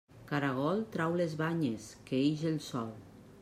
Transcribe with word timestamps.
Caragol 0.29 0.81
trau 0.95 1.19
les 1.21 1.35
banyes 1.43 1.91
que 2.09 2.25
ix 2.33 2.43
el 2.55 2.61
sol. 2.73 2.93